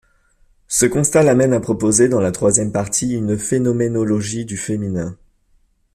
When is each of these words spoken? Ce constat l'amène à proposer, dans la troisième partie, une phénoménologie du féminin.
Ce 0.67 0.87
constat 0.87 1.21
l'amène 1.21 1.53
à 1.53 1.59
proposer, 1.59 2.09
dans 2.09 2.19
la 2.21 2.31
troisième 2.31 2.71
partie, 2.71 3.13
une 3.13 3.37
phénoménologie 3.37 4.45
du 4.45 4.57
féminin. 4.57 5.15